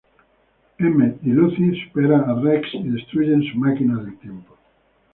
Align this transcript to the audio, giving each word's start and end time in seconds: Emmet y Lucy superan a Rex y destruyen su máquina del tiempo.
Emmet 0.79 1.19
y 1.23 1.29
Lucy 1.29 1.79
superan 1.83 2.27
a 2.27 2.33
Rex 2.33 2.73
y 2.73 2.89
destruyen 2.89 3.43
su 3.43 3.55
máquina 3.59 4.01
del 4.01 4.17
tiempo. 4.17 4.57